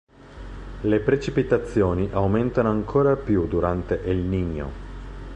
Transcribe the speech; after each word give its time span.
Le 0.81 0.99
precipitazioni 1.01 2.09
aumentano 2.11 2.71
ancora 2.71 3.15
più 3.15 3.45
durante 3.47 4.01
El 4.03 4.17
Niño. 4.17 4.69